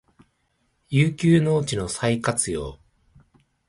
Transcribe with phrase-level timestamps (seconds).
[0.89, 2.79] 遊休農地の再活用